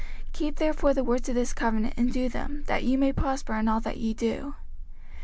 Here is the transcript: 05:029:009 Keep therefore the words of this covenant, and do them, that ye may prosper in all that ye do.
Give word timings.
05:029:009 0.31 0.31
Keep 0.33 0.55
therefore 0.55 0.93
the 0.95 1.03
words 1.03 1.29
of 1.29 1.35
this 1.35 1.53
covenant, 1.53 1.93
and 1.95 2.11
do 2.11 2.27
them, 2.27 2.63
that 2.65 2.83
ye 2.83 2.97
may 2.97 3.13
prosper 3.13 3.53
in 3.53 3.67
all 3.67 3.79
that 3.79 3.97
ye 3.97 4.15
do. 4.15 4.55